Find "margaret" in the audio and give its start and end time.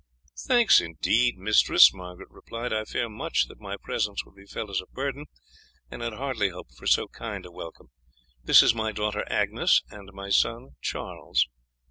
1.93-2.31